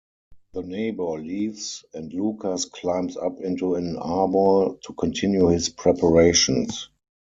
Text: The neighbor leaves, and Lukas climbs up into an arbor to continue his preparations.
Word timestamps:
The 0.53 0.63
neighbor 0.63 1.19
leaves, 1.19 1.85
and 1.93 2.11
Lukas 2.11 2.65
climbs 2.65 3.17
up 3.17 3.39
into 3.39 3.75
an 3.75 3.97
arbor 3.99 4.73
to 4.85 4.93
continue 4.93 5.49
his 5.49 5.69
preparations. 5.69 6.89